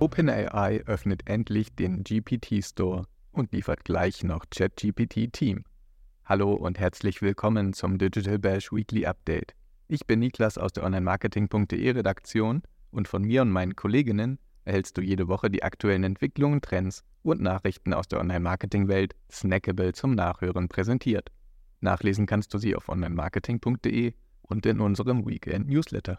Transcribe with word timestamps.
OpenAI 0.00 0.84
öffnet 0.86 1.22
endlich 1.26 1.74
den 1.74 2.04
GPT 2.04 2.64
Store 2.64 3.06
und 3.32 3.52
liefert 3.52 3.84
gleich 3.84 4.22
noch 4.22 4.44
ChatGPT 4.48 5.32
Team. 5.32 5.64
Hallo 6.24 6.52
und 6.52 6.78
herzlich 6.78 7.20
willkommen 7.20 7.72
zum 7.72 7.98
Digital 7.98 8.38
Bash 8.38 8.70
Weekly 8.70 9.06
Update. 9.06 9.54
Ich 9.88 10.06
bin 10.06 10.20
Niklas 10.20 10.56
aus 10.56 10.72
der 10.72 10.84
Online-Marketing.de 10.84 11.90
Redaktion 11.90 12.62
und 12.92 13.08
von 13.08 13.22
mir 13.22 13.42
und 13.42 13.50
meinen 13.50 13.74
Kolleginnen 13.74 14.38
erhältst 14.64 14.96
du 14.96 15.00
jede 15.00 15.26
Woche 15.26 15.50
die 15.50 15.64
aktuellen 15.64 16.04
Entwicklungen, 16.04 16.60
Trends 16.60 17.02
und 17.24 17.40
Nachrichten 17.40 17.92
aus 17.92 18.06
der 18.06 18.20
Online-Marketing-Welt 18.20 19.16
snackable 19.32 19.94
zum 19.94 20.14
Nachhören 20.14 20.68
präsentiert. 20.68 21.32
Nachlesen 21.80 22.26
kannst 22.26 22.54
du 22.54 22.58
sie 22.58 22.76
auf 22.76 22.88
online-marketing.de 22.88 24.12
und 24.42 24.64
in 24.64 24.78
unserem 24.78 25.26
Weekend 25.26 25.68
Newsletter. 25.68 26.18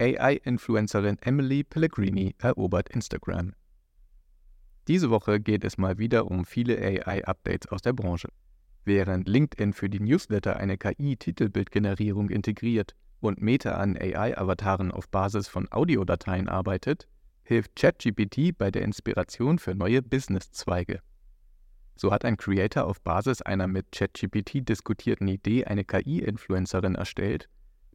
AI-Influencerin 0.00 1.18
Emily 1.20 1.62
Pellegrini 1.62 2.34
erobert 2.38 2.88
Instagram. 2.88 3.52
Diese 4.88 5.10
Woche 5.10 5.40
geht 5.40 5.62
es 5.62 5.76
mal 5.76 5.98
wieder 5.98 6.30
um 6.30 6.46
viele 6.46 6.78
AI-Updates 6.78 7.68
aus 7.70 7.82
der 7.82 7.92
Branche. 7.92 8.28
Während 8.86 9.28
LinkedIn 9.28 9.74
für 9.74 9.90
die 9.90 10.00
Newsletter 10.00 10.56
eine 10.56 10.78
KI-Titelbildgenerierung 10.78 12.30
integriert 12.30 12.96
und 13.20 13.42
Meta 13.42 13.72
an 13.72 13.94
AI-Avataren 13.94 14.90
auf 14.90 15.06
Basis 15.10 15.48
von 15.48 15.70
Audiodateien 15.70 16.48
arbeitet, 16.48 17.06
hilft 17.44 17.76
ChatGPT 17.76 18.56
bei 18.56 18.70
der 18.70 18.82
Inspiration 18.82 19.58
für 19.58 19.74
neue 19.74 20.00
Businesszweige. 20.00 21.00
So 21.94 22.10
hat 22.10 22.24
ein 22.24 22.38
Creator 22.38 22.86
auf 22.86 23.02
Basis 23.02 23.42
einer 23.42 23.66
mit 23.66 23.92
ChatGPT 23.92 24.66
diskutierten 24.66 25.28
Idee 25.28 25.66
eine 25.66 25.84
KI-Influencerin 25.84 26.94
erstellt, 26.94 27.50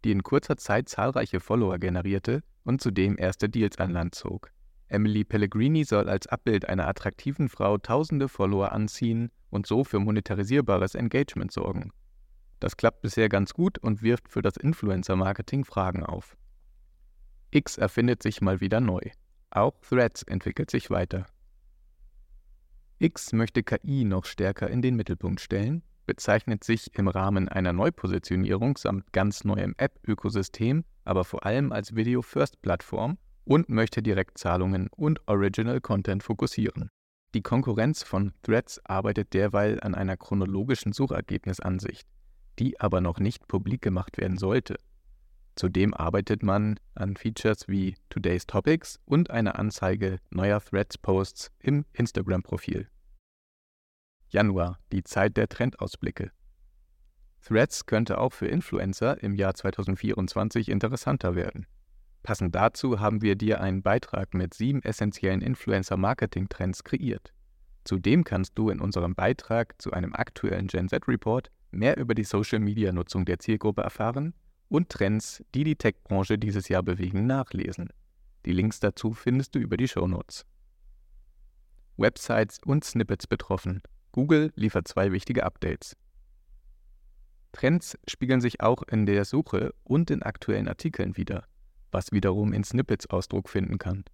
die 0.06 0.12
in 0.12 0.22
kurzer 0.22 0.56
Zeit 0.56 0.88
zahlreiche 0.88 1.40
Follower 1.40 1.80
generierte 1.80 2.44
und 2.64 2.80
zudem 2.80 3.18
erste 3.18 3.50
Deals 3.50 3.80
an 3.80 3.90
Land 3.90 4.14
zog. 4.14 4.52
Emily 4.88 5.24
Pellegrini 5.24 5.84
soll 5.84 6.08
als 6.08 6.28
Abbild 6.28 6.70
einer 6.70 6.88
attraktiven 6.88 7.50
Frau 7.50 7.80
tausende 7.80 8.30
Follower 8.30 8.72
anziehen 8.72 9.32
und 9.50 9.66
so 9.66 9.84
für 9.84 10.00
monetarisierbares 10.00 10.94
Engagement 10.94 11.52
sorgen. 11.52 11.92
Das 12.60 12.78
klappt 12.78 13.02
bisher 13.02 13.30
ganz 13.30 13.56
gut 13.56 13.80
und 13.80 14.04
wirft 14.04 14.30
für 14.30 14.44
das 14.44 14.58
Influencer-Marketing 14.58 15.66
Fragen 15.66 16.04
auf. 16.04 16.38
X 17.50 17.80
erfindet 17.80 18.22
sich 18.22 18.42
mal 18.42 18.62
wieder 18.62 18.82
neu. 18.82 19.02
Auch 19.50 19.74
Threads 19.82 20.22
entwickelt 20.22 20.70
sich 20.70 20.92
weiter. 20.92 21.26
X 23.00 23.34
möchte 23.34 23.64
KI 23.64 24.04
noch 24.06 24.26
stärker 24.26 24.70
in 24.70 24.84
den 24.84 24.96
Mittelpunkt 24.96 25.42
stellen 25.42 25.82
bezeichnet 26.06 26.64
sich 26.64 26.94
im 26.96 27.08
Rahmen 27.08 27.50
einer 27.50 27.74
Neupositionierung 27.74 28.78
samt 28.78 29.12
ganz 29.14 29.44
neuem 29.44 29.76
App-Ökosystem 29.78 30.84
aber 31.06 31.24
vor 31.24 31.46
allem 31.46 31.72
als 31.72 31.96
Video-First-Plattform 31.96 33.18
und 33.46 33.70
möchte 33.70 34.02
Direktzahlungen 34.02 34.90
und 34.90 35.22
Original 35.28 35.80
Content 35.80 36.24
fokussieren. 36.24 36.90
Die 37.36 37.44
Konkurrenz 37.44 38.04
von 38.04 38.34
Threads 38.42 38.82
arbeitet 38.86 39.34
derweil 39.34 39.80
an 39.82 39.94
einer 39.94 40.18
chronologischen 40.18 40.94
Suchergebnisansicht, 40.94 42.08
die 42.60 42.80
aber 42.80 43.02
noch 43.02 43.20
nicht 43.20 43.48
publik 43.48 43.82
gemacht 43.82 44.18
werden 44.18 44.38
sollte. 44.38 44.78
Zudem 45.56 45.94
arbeitet 45.94 46.44
man 46.44 46.80
an 46.96 47.16
Features 47.16 47.68
wie 47.68 47.96
Today's 48.10 48.48
Topics 48.48 49.00
und 49.06 49.30
einer 49.30 49.58
Anzeige 49.58 50.20
neuer 50.30 50.60
Threads-Posts 50.60 51.52
im 51.60 51.86
Instagram-Profil. 51.94 52.90
Januar, 54.30 54.80
die 54.92 55.04
Zeit 55.04 55.38
der 55.38 55.48
Trendausblicke. 55.48 56.32
Threads 57.42 57.86
könnte 57.86 58.18
auch 58.18 58.34
für 58.34 58.48
Influencer 58.48 59.22
im 59.22 59.36
Jahr 59.36 59.54
2024 59.54 60.70
interessanter 60.70 61.36
werden. 61.36 61.68
Passend 62.24 62.56
dazu 62.56 63.00
haben 63.00 63.22
wir 63.22 63.36
dir 63.36 63.62
einen 63.62 63.84
Beitrag 63.84 64.34
mit 64.34 64.56
sieben 64.56 64.82
essentiellen 64.82 65.42
Influencer-Marketing-Trends 65.42 66.84
kreiert. 66.84 67.34
Zudem 67.84 68.24
kannst 68.24 68.58
du 68.58 68.72
in 68.72 68.82
unserem 68.82 69.14
Beitrag 69.14 69.80
zu 69.80 69.92
einem 69.92 70.16
aktuellen 70.16 70.66
Gen 70.66 70.90
Z-Report 70.90 71.52
mehr 71.70 71.98
über 71.98 72.16
die 72.16 72.24
Social-Media-Nutzung 72.24 73.26
der 73.26 73.38
Zielgruppe 73.38 73.84
erfahren 73.84 74.34
und 74.70 74.90
Trends, 74.90 75.44
die 75.54 75.64
die 75.64 75.76
Tech-Branche 75.76 76.40
dieses 76.40 76.68
Jahr 76.68 76.82
bewegen, 76.82 77.28
nachlesen. 77.28 77.90
Die 78.46 78.54
Links 78.54 78.80
dazu 78.80 79.14
findest 79.14 79.54
du 79.54 79.60
über 79.60 79.78
die 79.78 79.88
Shownotes. 79.88 80.48
Websites 81.98 82.60
und 82.66 82.84
Snippets 82.84 83.28
betroffen. 83.28 83.84
Google 84.16 84.54
liefert 84.56 84.88
zwei 84.88 85.12
wichtige 85.12 85.44
Updates. 85.44 85.98
Trends 87.52 87.98
spiegeln 88.08 88.40
sich 88.40 88.62
auch 88.62 88.82
in 88.84 89.06
der 89.06 89.26
Suche 89.26 89.74
und 89.84 90.10
in 90.10 90.24
aktuellen 90.24 90.70
Artikeln 90.70 91.18
wider, 91.18 91.44
was 91.92 92.14
wiederum 92.14 92.54
in 92.54 92.64
Snippets 92.64 93.08
Ausdruck 93.08 93.50
finden 93.50 93.78
kann. 93.78 94.06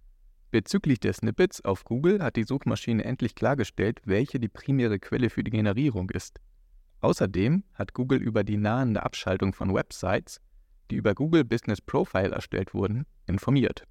Bezüglich 0.50 0.98
der 0.98 1.12
Snippets 1.12 1.64
auf 1.64 1.84
Google 1.84 2.20
hat 2.20 2.34
die 2.34 2.42
Suchmaschine 2.42 3.04
endlich 3.04 3.36
klargestellt, 3.36 4.00
welche 4.04 4.40
die 4.40 4.48
primäre 4.48 4.98
Quelle 4.98 5.30
für 5.30 5.44
die 5.44 5.52
Generierung 5.52 6.10
ist. 6.10 6.40
Außerdem 6.98 7.62
hat 7.74 7.94
Google 7.94 8.20
über 8.20 8.42
die 8.42 8.56
nahende 8.56 9.04
Abschaltung 9.04 9.52
von 9.52 9.72
Websites, 9.72 10.40
die 10.90 10.96
über 10.96 11.14
Google 11.14 11.44
Business 11.44 11.80
Profile 11.80 12.32
erstellt 12.32 12.74
wurden, 12.74 13.06
informiert. 13.28 13.84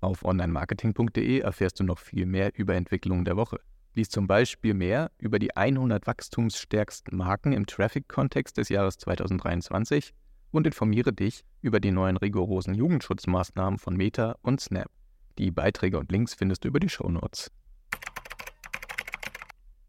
Auf 0.00 0.24
onlinemarketing.de 0.24 1.40
erfährst 1.40 1.80
du 1.80 1.84
noch 1.84 1.98
viel 1.98 2.24
mehr 2.24 2.52
über 2.54 2.74
Entwicklungen 2.76 3.26
der 3.26 3.36
Woche. 3.36 3.60
Lies 3.94 4.08
zum 4.08 4.26
Beispiel 4.26 4.72
mehr 4.72 5.10
über 5.18 5.38
die 5.38 5.54
100 5.54 6.06
wachstumsstärksten 6.06 7.16
Marken 7.16 7.52
im 7.52 7.66
Traffic-Kontext 7.66 8.56
des 8.56 8.70
Jahres 8.70 8.96
2023 8.96 10.14
und 10.50 10.66
informiere 10.66 11.12
dich 11.12 11.44
über 11.60 11.78
die 11.78 11.90
neuen 11.90 12.16
rigorosen 12.16 12.74
Jugendschutzmaßnahmen 12.74 13.78
von 13.78 13.96
Meta 13.96 14.36
und 14.42 14.60
Snap. 14.60 14.90
Die 15.38 15.50
Beiträge 15.50 15.98
und 15.98 16.10
Links 16.10 16.34
findest 16.34 16.64
du 16.64 16.68
über 16.68 16.80
die 16.80 16.88
Shownotes. 16.88 17.50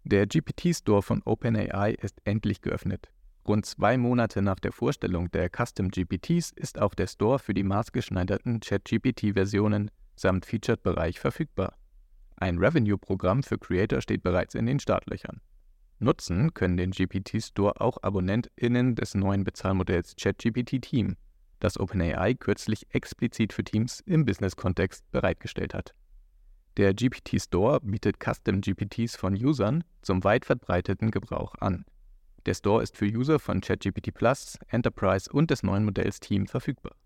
Der 0.04 0.28
GPT-Store 0.28 1.02
von 1.02 1.22
OpenAI 1.24 1.94
ist 1.94 2.20
endlich 2.26 2.62
geöffnet. 2.62 3.10
Rund 3.48 3.66
zwei 3.66 3.98
Monate 3.98 4.42
nach 4.42 4.60
der 4.60 4.74
Vorstellung 4.74 5.32
der 5.32 5.50
Custom 5.50 5.90
GPTs 5.90 6.52
ist 6.52 6.80
auch 6.80 6.94
der 6.94 7.08
Store 7.08 7.40
für 7.40 7.54
die 7.54 7.64
maßgeschneiderten 7.64 8.60
ChatGPT-Versionen 8.60 9.92
samt 10.16 10.46
Featured-Bereich 10.46 11.20
verfügbar. 11.20 11.76
Ein 12.44 12.58
Revenue-Programm 12.58 13.42
für 13.42 13.58
Creator 13.58 14.02
steht 14.02 14.22
bereits 14.22 14.54
in 14.54 14.66
den 14.66 14.78
Startlöchern. 14.78 15.40
Nutzen 16.00 16.54
können 16.54 16.76
den 16.76 16.92
GPT-Store 16.92 17.80
auch 17.80 18.00
AbonnentInnen 18.02 18.96
des 18.96 19.16
neuen 19.16 19.46
Bezahlmodells 19.46 20.18
ChatGPT 20.18 20.82
Team, 20.82 21.16
das 21.62 21.80
OpenAI 21.80 22.34
kürzlich 22.34 22.94
explizit 22.94 23.54
für 23.54 23.64
Teams 23.64 24.02
im 24.02 24.26
Business-Kontext 24.26 25.10
bereitgestellt 25.12 25.74
hat. 25.74 25.96
Der 26.76 26.94
GPT-Store 26.94 27.80
bietet 27.80 28.18
Custom-GPTs 28.22 29.16
von 29.16 29.36
Usern 29.36 29.86
zum 30.02 30.26
weit 30.26 30.44
verbreiteten 30.44 31.12
Gebrauch 31.12 31.56
an. 31.62 31.86
Der 32.46 32.56
Store 32.56 32.84
ist 32.84 32.98
für 32.98 33.06
User 33.06 33.40
von 33.40 33.62
ChatGPT 33.62 34.14
Plus, 34.14 34.60
Enterprise 34.68 35.32
und 35.32 35.50
des 35.50 35.64
neuen 35.64 35.86
Modells 35.86 36.20
Team 36.20 36.48
verfügbar. 36.48 36.98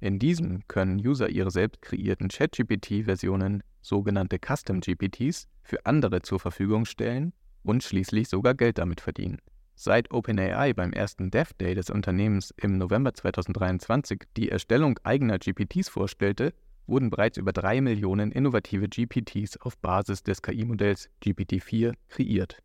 In 0.00 0.18
diesem 0.18 0.66
können 0.66 0.98
User 0.98 1.28
ihre 1.28 1.50
selbst 1.50 1.82
kreierten 1.82 2.28
ChatGPT-Versionen 2.28 3.62
sogenannte 3.82 4.38
Custom 4.38 4.80
GPTs, 4.80 5.46
für 5.62 5.84
andere 5.84 6.22
zur 6.22 6.40
Verfügung 6.40 6.86
stellen 6.86 7.32
und 7.62 7.82
schließlich 7.82 8.28
sogar 8.28 8.54
Geld 8.54 8.78
damit 8.78 9.00
verdienen. 9.02 9.38
Seit 9.74 10.10
OpenAI 10.10 10.72
beim 10.72 10.92
ersten 10.92 11.30
Dev 11.30 11.52
Day 11.58 11.74
des 11.74 11.90
Unternehmens 11.90 12.52
im 12.56 12.78
November 12.78 13.14
2023 13.14 14.22
die 14.36 14.50
Erstellung 14.50 14.98
eigener 15.04 15.38
GPTs 15.38 15.88
vorstellte, 15.88 16.54
wurden 16.86 17.10
bereits 17.10 17.38
über 17.38 17.52
drei 17.52 17.80
Millionen 17.80 18.32
innovative 18.32 18.88
GPTs 18.88 19.58
auf 19.58 19.78
Basis 19.78 20.22
des 20.22 20.42
KI-Modells 20.42 21.08
GPT-4 21.22 21.94
kreiert. 22.08 22.58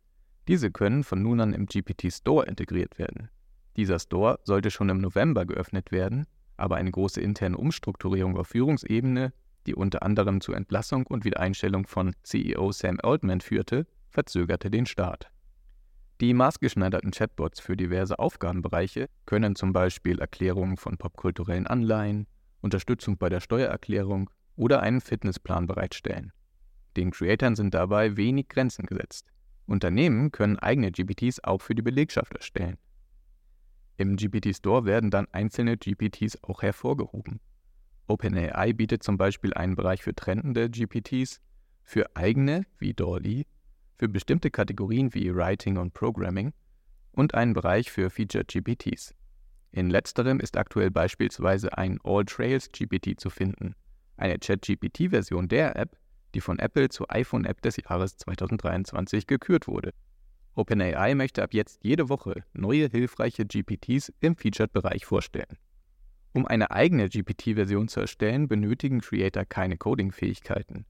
Diese 0.48 0.70
können 0.70 1.04
von 1.04 1.22
nun 1.22 1.40
an 1.40 1.52
im 1.52 1.66
GPT 1.66 2.12
Store 2.12 2.46
integriert 2.46 2.98
werden. 2.98 3.28
Dieser 3.76 3.98
Store 3.98 4.38
sollte 4.44 4.70
schon 4.70 4.88
im 4.88 5.00
November 5.00 5.44
geöffnet 5.44 5.92
werden, 5.92 6.26
aber 6.56 6.76
eine 6.76 6.90
große 6.90 7.20
interne 7.20 7.56
Umstrukturierung 7.56 8.36
auf 8.36 8.48
Führungsebene 8.48 9.32
die 9.66 9.74
unter 9.74 10.02
anderem 10.02 10.40
zur 10.40 10.56
Entlassung 10.56 11.06
und 11.06 11.24
Wiedereinstellung 11.24 11.86
von 11.86 12.14
CEO 12.22 12.72
Sam 12.72 12.98
Altman 13.02 13.40
führte, 13.40 13.86
verzögerte 14.08 14.70
den 14.70 14.86
Start. 14.86 15.30
Die 16.20 16.32
maßgeschneiderten 16.32 17.10
Chatbots 17.10 17.60
für 17.60 17.76
diverse 17.76 18.18
Aufgabenbereiche 18.18 19.08
können 19.26 19.54
zum 19.54 19.72
Beispiel 19.72 20.18
Erklärungen 20.18 20.78
von 20.78 20.96
popkulturellen 20.96 21.66
Anleihen, 21.66 22.26
Unterstützung 22.62 23.18
bei 23.18 23.28
der 23.28 23.40
Steuererklärung 23.40 24.30
oder 24.56 24.80
einen 24.80 25.02
Fitnessplan 25.02 25.66
bereitstellen. 25.66 26.32
Den 26.96 27.10
Creatoren 27.10 27.56
sind 27.56 27.74
dabei 27.74 28.16
wenig 28.16 28.48
Grenzen 28.48 28.86
gesetzt. 28.86 29.26
Unternehmen 29.66 30.32
können 30.32 30.58
eigene 30.58 30.90
GPTs 30.90 31.44
auch 31.44 31.60
für 31.60 31.74
die 31.74 31.82
Belegschaft 31.82 32.34
erstellen. 32.34 32.78
Im 33.98 34.16
GPT 34.16 34.54
Store 34.54 34.84
werden 34.84 35.10
dann 35.10 35.26
einzelne 35.32 35.76
GPTs 35.76 36.42
auch 36.42 36.62
hervorgehoben. 36.62 37.40
OpenAI 38.08 38.72
bietet 38.72 39.02
zum 39.02 39.16
Beispiel 39.16 39.54
einen 39.54 39.74
Bereich 39.74 40.02
für 40.02 40.14
trendende 40.14 40.70
GPTs, 40.70 41.40
für 41.82 42.14
eigene 42.14 42.66
wie 42.78 42.92
Dolly, 42.92 43.46
für 43.96 44.08
bestimmte 44.08 44.50
Kategorien 44.50 45.14
wie 45.14 45.34
Writing 45.34 45.78
und 45.78 45.94
Programming 45.94 46.52
und 47.12 47.34
einen 47.34 47.54
Bereich 47.54 47.90
für 47.90 48.10
Featured 48.10 48.48
GPTs. 48.48 49.14
In 49.72 49.90
letzterem 49.90 50.40
ist 50.40 50.56
aktuell 50.56 50.90
beispielsweise 50.90 51.76
ein 51.76 51.98
All 52.04 52.24
Trails 52.24 52.70
GPT 52.70 53.18
zu 53.18 53.30
finden, 53.30 53.74
eine 54.16 54.38
ChatGPT-Version 54.38 55.48
der 55.48 55.76
App, 55.76 55.96
die 56.34 56.40
von 56.40 56.58
Apple 56.58 56.90
zur 56.90 57.10
iPhone-App 57.10 57.62
des 57.62 57.76
Jahres 57.78 58.16
2023 58.18 59.26
gekürt 59.26 59.66
wurde. 59.66 59.92
OpenAI 60.56 61.14
möchte 61.14 61.42
ab 61.42 61.52
jetzt 61.52 61.84
jede 61.84 62.08
Woche 62.08 62.42
neue 62.54 62.88
hilfreiche 62.88 63.44
GPTs 63.44 64.12
im 64.20 64.36
Featured-Bereich 64.36 65.04
vorstellen. 65.04 65.58
Um 66.32 66.46
eine 66.46 66.70
eigene 66.70 67.08
GPT-Version 67.08 67.88
zu 67.88 68.00
erstellen, 68.00 68.48
benötigen 68.48 69.00
Creator 69.00 69.44
keine 69.44 69.76
Coding-Fähigkeiten. 69.76 70.86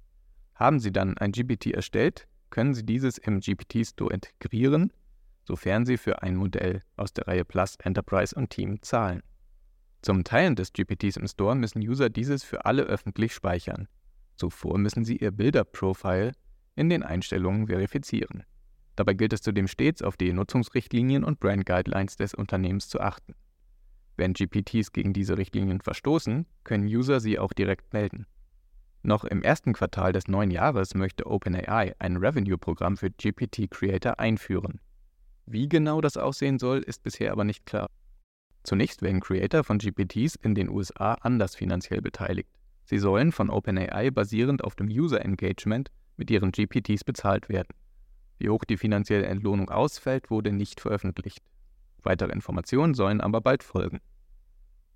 Haben 0.55 0.79
Sie 0.79 0.93
dann 0.93 1.19
ein 1.19 1.33
GPT 1.33 1.67
erstellt, 1.73 2.29
können 2.51 2.75
Sie 2.75 2.87
dieses 2.87 3.19
im 3.19 3.41
GPT-Store 3.41 4.15
integrieren, 4.15 4.93
sofern 5.45 5.85
Sie 5.85 5.99
für 5.99 6.23
ein 6.23 6.37
Modell 6.37 6.83
aus 6.97 7.13
der 7.13 7.27
Reihe 7.27 7.45
Plus, 7.45 7.77
Enterprise 7.83 8.35
und 8.35 8.51
Team 8.51 8.81
zahlen. 8.83 9.23
Zum 10.03 10.23
Teilen 10.23 10.55
des 10.55 10.73
GPTs 10.73 11.17
im 11.17 11.27
Store 11.27 11.57
müssen 11.57 11.81
User 11.81 12.09
dieses 12.09 12.45
für 12.45 12.65
alle 12.65 12.85
öffentlich 12.85 13.35
speichern. 13.35 13.89
Zuvor 14.37 14.79
müssen 14.79 15.05
sie 15.05 15.17
ihr 15.17 15.33
Bilder-Profile 15.33 16.33
in 16.77 16.89
den 16.89 17.03
Einstellungen 17.03 17.67
verifizieren. 17.67 18.45
Dabei 18.97 19.13
gilt 19.15 19.33
es 19.33 19.43
zudem 19.43 19.69
stets 19.69 20.03
auf 20.03 20.17
die 20.17 20.33
Nutzungsrichtlinien 20.33 21.23
und 21.23 21.39
Brand 21.39 21.67
Guidelines 21.67 22.17
des 22.17 22.35
Unternehmens 22.35 22.89
zu 22.89 23.01
achten. 23.01 23.35
Wenn 24.17 24.33
GPTs 24.33 24.93
gegen 24.93 25.13
diese 25.13 25.37
Richtlinien 25.37 25.83
verstoßen, 25.83 26.47
können 26.65 26.87
User 26.87 27.21
sie 27.21 27.39
auch 27.39 27.53
direkt 27.53 27.93
melden. 27.93 28.27
Noch 29.03 29.25
im 29.25 29.43
ersten 29.43 29.75
Quartal 29.75 30.13
des 30.13 30.27
neuen 30.27 30.51
Jahres 30.51 30.95
möchte 30.95 31.27
OpenAI 31.27 31.95
ein 31.99 32.17
Revenue-Programm 32.17 32.97
für 32.97 33.11
GPT-Creator 33.11 34.19
einführen. 34.19 34.81
Wie 35.45 35.69
genau 35.69 36.01
das 36.01 36.17
aussehen 36.17 36.59
soll, 36.59 36.79
ist 36.79 37.05
bisher 37.05 37.31
aber 37.31 37.45
nicht 37.45 37.67
klar. 37.67 37.89
Zunächst 38.65 39.03
werden 39.03 39.21
Creator 39.21 39.63
von 39.63 39.79
GPTs 39.79 40.35
in 40.35 40.57
den 40.57 40.69
USA 40.69 41.15
anders 41.21 41.55
finanziell 41.55 42.01
beteiligt. 42.01 42.51
Sie 42.85 42.99
sollen 42.99 43.31
von 43.31 43.51
OpenAI 43.51 44.11
basierend 44.11 44.65
auf 44.65 44.75
dem 44.75 44.89
User 44.89 45.25
Engagement 45.25 45.93
mit 46.17 46.31
ihren 46.31 46.51
GPTs 46.51 47.05
bezahlt 47.05 47.49
werden. 47.49 47.69
Wie 48.39 48.49
hoch 48.49 48.65
die 48.65 48.77
finanzielle 48.77 49.27
Entlohnung 49.27 49.71
ausfällt, 49.71 50.31
wurde 50.31 50.53
nicht 50.53 50.81
veröffentlicht. 50.81 51.43
Weitere 52.03 52.33
Informationen 52.33 52.95
sollen 52.95 53.21
aber 53.21 53.41
bald 53.41 53.63
folgen. 53.63 54.01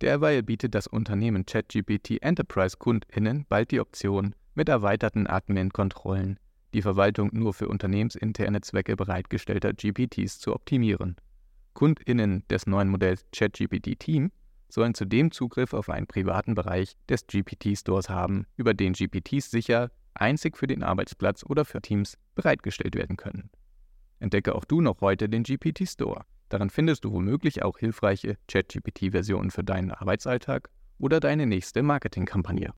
Derweil 0.00 0.42
bietet 0.42 0.74
das 0.74 0.86
Unternehmen 0.86 1.46
ChatGPT 1.46 2.22
Enterprise 2.22 2.76
KundInnen 2.78 3.46
bald 3.48 3.70
die 3.70 3.80
Option, 3.80 4.34
mit 4.54 4.68
erweiterten 4.68 5.26
Admin-Kontrollen 5.26 6.38
die 6.74 6.82
Verwaltung 6.82 7.30
nur 7.32 7.52
für 7.52 7.68
unternehmensinterne 7.68 8.60
Zwecke 8.60 8.96
bereitgestellter 8.96 9.72
GPTs 9.72 10.38
zu 10.38 10.54
optimieren. 10.54 11.16
KundInnen 11.74 12.44
des 12.48 12.66
neuen 12.66 12.88
Modells 12.88 13.24
ChatGPT 13.32 13.98
Team 13.98 14.30
sollen 14.68 14.94
zudem 14.94 15.32
Zugriff 15.32 15.72
auf 15.72 15.88
einen 15.88 16.06
privaten 16.06 16.54
Bereich 16.54 16.96
des 17.08 17.26
GPT-Stores 17.26 18.08
haben, 18.08 18.46
über 18.56 18.74
den 18.74 18.92
GPTs 18.92 19.50
sicher 19.50 19.90
einzig 20.14 20.56
für 20.56 20.66
den 20.66 20.82
Arbeitsplatz 20.82 21.44
oder 21.44 21.64
für 21.64 21.80
Teams 21.80 22.16
bereitgestellt 22.34 22.94
werden 22.94 23.16
können. 23.16 23.50
Entdecke 24.18 24.54
auch 24.54 24.64
du 24.64 24.80
noch 24.80 25.00
heute 25.00 25.28
den 25.28 25.42
GPT 25.42 25.88
Store. 25.88 26.24
Darin 26.48 26.70
findest 26.70 27.04
du 27.04 27.12
womöglich 27.12 27.62
auch 27.62 27.78
hilfreiche 27.78 28.36
ChatGPT-Versionen 28.48 29.50
für 29.50 29.64
deinen 29.64 29.92
Arbeitsalltag 29.92 30.68
oder 30.98 31.20
deine 31.20 31.46
nächste 31.46 31.82
Marketingkampagne. 31.82 32.72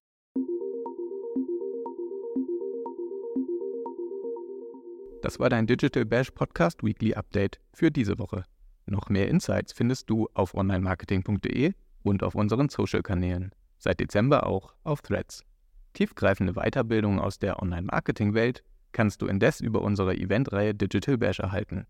Das 5.23 5.39
war 5.39 5.49
dein 5.49 5.67
Digital 5.67 6.05
Bash 6.05 6.33
Podcast 6.33 6.83
Weekly 6.83 7.15
Update 7.15 7.61
für 7.73 7.91
diese 7.91 8.19
Woche. 8.19 8.45
Noch 8.87 9.09
mehr 9.09 9.29
Insights 9.29 9.73
findest 9.73 10.11
du 10.11 10.29
auf 10.35 10.55
onlinemarketing.de 10.55 11.73
und 12.03 12.23
auf 12.23 12.35
unseren 12.35 12.69
Social-Kanälen. 12.69 13.53
Seit 13.79 14.01
Dezember 14.01 14.47
auch 14.47 14.75
auf 14.83 15.01
Threads. 15.01 15.45
Tiefgreifende 15.93 16.55
Weiterbildungen 16.55 17.19
aus 17.19 17.39
der 17.39 17.63
Online-Marketing-Welt 17.63 18.63
kannst 18.93 19.23
du 19.23 19.27
indes 19.27 19.61
über 19.61 19.83
unsere 19.83 20.15
Eventreihe 20.15 20.75
Digital 20.75 21.19
Bash 21.19 21.41
erhalten. 21.41 21.87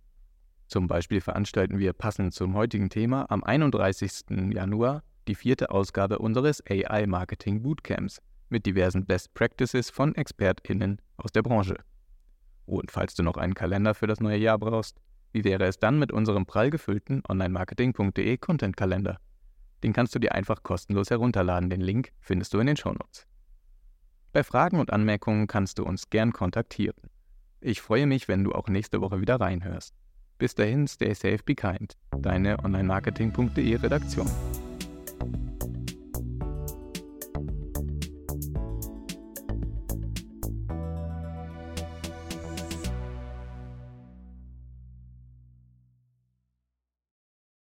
Zum 0.68 0.86
Beispiel 0.86 1.20
veranstalten 1.20 1.78
wir 1.78 1.92
passend 1.92 2.32
zum 2.32 2.54
heutigen 2.54 2.88
Thema 2.88 3.30
am 3.30 3.44
31. 3.44 4.52
Januar 4.52 5.02
die 5.28 5.34
vierte 5.34 5.70
Ausgabe 5.70 6.18
unseres 6.18 6.62
AI 6.68 7.06
Marketing 7.06 7.62
Bootcamps 7.62 8.20
mit 8.48 8.66
diversen 8.66 9.04
Best 9.06 9.34
Practices 9.34 9.90
von 9.90 10.14
ExpertInnen 10.14 11.00
aus 11.16 11.32
der 11.32 11.42
Branche. 11.42 11.76
Und 12.66 12.90
falls 12.90 13.14
du 13.14 13.22
noch 13.22 13.36
einen 13.36 13.54
Kalender 13.54 13.94
für 13.94 14.06
das 14.06 14.20
neue 14.20 14.38
Jahr 14.38 14.58
brauchst, 14.58 15.00
wie 15.32 15.44
wäre 15.44 15.64
es 15.64 15.78
dann 15.78 15.98
mit 15.98 16.12
unserem 16.12 16.46
prall 16.46 16.70
gefüllten 16.70 17.22
onlinemarketing.de 17.28 18.36
Content-Kalender? 18.36 19.18
Den 19.82 19.92
kannst 19.92 20.14
du 20.14 20.18
dir 20.18 20.32
einfach 20.32 20.62
kostenlos 20.62 21.10
herunterladen. 21.10 21.70
Den 21.70 21.80
Link 21.80 22.12
findest 22.20 22.54
du 22.54 22.60
in 22.60 22.66
den 22.66 22.76
Shownotes. 22.76 23.26
Bei 24.32 24.42
Fragen 24.42 24.80
und 24.80 24.92
Anmerkungen 24.92 25.46
kannst 25.46 25.78
du 25.78 25.84
uns 25.84 26.08
gern 26.08 26.32
kontaktieren. 26.32 26.96
Ich 27.60 27.82
freue 27.82 28.06
mich, 28.06 28.28
wenn 28.28 28.44
du 28.44 28.52
auch 28.52 28.68
nächste 28.68 29.00
Woche 29.02 29.20
wieder 29.20 29.36
reinhörst. 29.36 29.94
Bis 30.38 30.54
dahin, 30.54 30.88
stay 30.88 31.12
safe, 31.12 31.40
be 31.44 31.54
kind. 31.54 31.96
Deine 32.18 32.58
onlinemarketing.de 32.64 33.76
Redaktion. 33.76 34.28